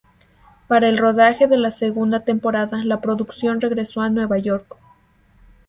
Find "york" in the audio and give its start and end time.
4.39-4.75